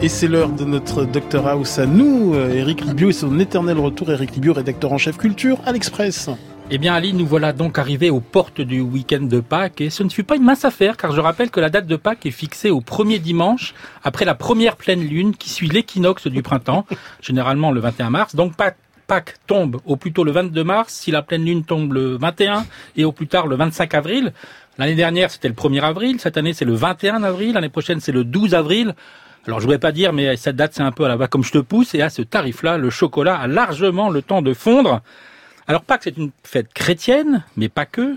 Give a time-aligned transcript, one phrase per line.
[0.00, 4.12] Et c'est l'heure de notre Dr House à nous, Eric Libio et son éternel retour,
[4.12, 6.30] Eric Libio, rédacteur en chef culture à l'Express.
[6.70, 10.04] Eh bien Ali, nous voilà donc arrivés aux portes du week-end de Pâques et ce
[10.04, 12.30] ne fut pas une mince affaire car je rappelle que la date de Pâques est
[12.30, 13.74] fixée au premier dimanche
[14.04, 16.86] après la première pleine lune qui suit l'équinoxe du printemps,
[17.20, 18.36] généralement le 21 mars.
[18.36, 22.16] Donc Pâques tombe au plus tôt le 22 mars, si la pleine lune tombe le
[22.18, 24.32] 21 et au plus tard le 25 avril.
[24.78, 28.12] L'année dernière c'était le 1er avril, cette année c'est le 21 avril, l'année prochaine c'est
[28.12, 28.94] le 12 avril.
[29.46, 31.44] Alors je voudrais pas dire, mais cette date c'est un peu à la va comme
[31.44, 35.00] je te pousse, et à ce tarif-là, le chocolat a largement le temps de fondre.
[35.66, 38.16] Alors Pâques, c'est une fête chrétienne, mais pas que.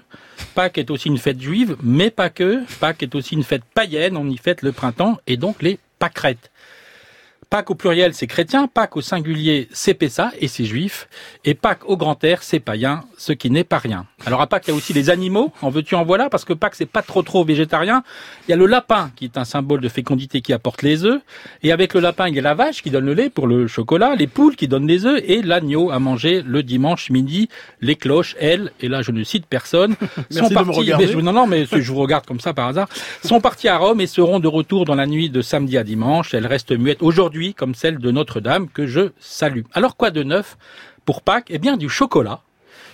[0.56, 2.64] Pâques est aussi une fête juive, mais pas que.
[2.80, 6.50] Pâques est aussi une fête païenne, on y fête le printemps, et donc les pâquerettes.
[7.52, 11.10] Pâques au pluriel, c'est chrétien, Pâques au singulier, c'est Pessa et c'est juif,
[11.44, 14.05] et Pâques au grand air, c'est païen, ce qui n'est pas rien.
[14.26, 16.54] Alors à Pâques, il y a aussi les animaux, en veux-tu en voilà, parce que
[16.54, 18.04] Pâques, c'est pas trop trop végétarien.
[18.48, 21.20] Il y a le lapin, qui est un symbole de fécondité qui apporte les œufs,
[21.62, 23.68] et avec le lapin, il y a la vache qui donne le lait pour le
[23.68, 27.49] chocolat, les poules qui donnent les œufs, et l'agneau à manger le dimanche midi.
[27.82, 29.96] Les cloches, elles, et là je ne cite personne,
[30.32, 30.90] sont parties,
[31.22, 32.88] non, non, mais je vous regarde comme ça par hasard,
[33.26, 36.34] sont parties à Rome et seront de retour dans la nuit de samedi à dimanche.
[36.34, 39.64] Elles restent muettes aujourd'hui comme celle de Notre-Dame que je salue.
[39.74, 40.58] Alors quoi de neuf
[41.06, 41.50] pour Pâques?
[41.50, 42.42] Eh bien du chocolat.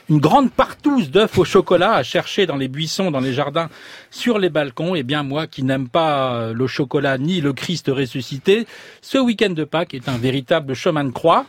[0.10, 3.70] Une grande partouze d'œufs au chocolat à chercher dans les buissons, dans les jardins,
[4.10, 4.96] sur les balcons.
[4.96, 8.66] Eh bien moi qui n'aime pas le chocolat ni le Christ ressuscité,
[9.02, 11.46] ce week-end de Pâques est un véritable chemin de croix.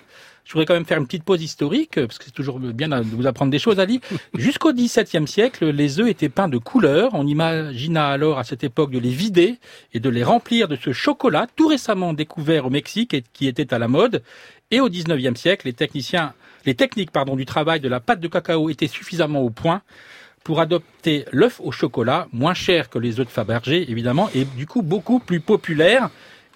[0.48, 3.02] Je voudrais quand même faire une petite pause historique, parce que c'est toujours bien de
[3.02, 4.00] vous apprendre des choses, Ali.
[4.34, 7.10] Jusqu'au XVIIe siècle, les œufs étaient peints de couleur.
[7.12, 9.58] On imagina alors à cette époque de les vider
[9.92, 13.74] et de les remplir de ce chocolat tout récemment découvert au Mexique et qui était
[13.74, 14.22] à la mode.
[14.70, 16.32] Et au XIXe siècle, les techniciens,
[16.64, 19.82] les techniques, pardon, du travail de la pâte de cacao étaient suffisamment au point
[20.44, 24.66] pour adopter l'œuf au chocolat, moins cher que les œufs de Fabergé, évidemment, et du
[24.66, 26.08] coup beaucoup plus populaire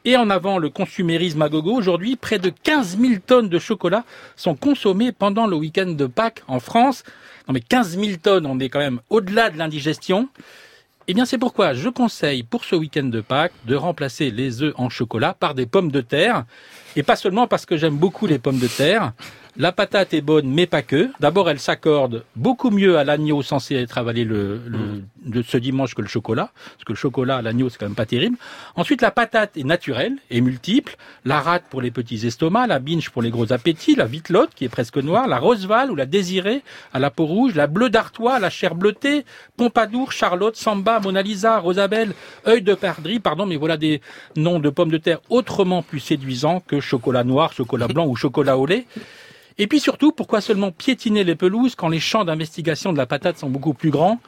[0.05, 1.73] et en avant le consumérisme à gogo.
[1.73, 4.05] Aujourd'hui, près de 15 000 tonnes de chocolat
[4.37, 7.05] sont consommées pendant le week-end de Pâques en France.
[7.49, 10.29] Non mais 15 000 tonnes, on est quand même au-delà de l'indigestion.
[11.09, 14.73] Eh bien, c'est pourquoi je conseille pour ce week-end de Pâques de remplacer les œufs
[14.77, 16.45] en chocolat par des pommes de terre.
[16.95, 19.13] Et pas seulement parce que j'aime beaucoup les pommes de terre.
[19.59, 21.11] La patate est bonne, mais pas que.
[21.21, 25.95] D'abord, elle s'accorde beaucoup mieux à l'agneau censé être avalé le, le, de ce dimanche
[25.95, 28.39] que le chocolat, parce que le chocolat à l'agneau, c'est quand même pas terrible.
[28.77, 30.97] Ensuite, la patate est naturelle et multiple.
[31.27, 34.65] La rate pour les petits estomacs, la binge pour les gros appétits, la vitelotte qui
[34.65, 36.63] est presque noire, la roseval ou la désirée
[36.95, 39.27] à la peau rouge, la bleu d'Artois, la chair bleutée,
[39.59, 42.15] Pompadour, Charlotte, Samba, Mona Lisa, Rosabelle,
[42.47, 44.01] œil de perdrix, pardon, mais voilà des
[44.35, 48.57] noms de pommes de terre autrement plus séduisants que chocolat noir, chocolat blanc ou chocolat
[48.57, 48.87] au lait.
[49.59, 53.39] Et puis surtout, pourquoi seulement piétiner les pelouses quand les champs d'investigation de la patate
[53.39, 54.21] sont beaucoup plus grands?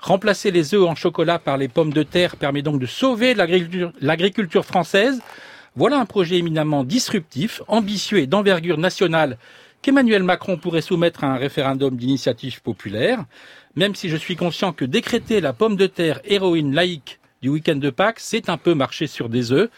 [0.00, 4.64] Remplacer les œufs en chocolat par les pommes de terre permet donc de sauver l'agriculture
[4.64, 5.20] française.
[5.74, 9.38] Voilà un projet éminemment disruptif, ambitieux et d'envergure nationale
[9.82, 13.24] qu'Emmanuel Macron pourrait soumettre à un référendum d'initiative populaire,
[13.76, 17.76] même si je suis conscient que décréter la pomme de terre héroïne laïque du week-end
[17.76, 19.70] de Pâques, c'est un peu marcher sur des œufs.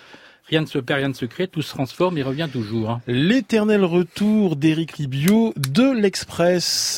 [0.51, 2.99] Rien ne se perd, rien ne se crée, tout se transforme et revient toujours.
[3.07, 6.89] L'éternel retour d'Éric Libio de l'Express.